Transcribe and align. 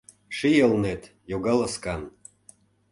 Ший 0.35 0.57
Элнет 0.65 1.03
йога 1.31 1.53
ласкан. 1.59 2.01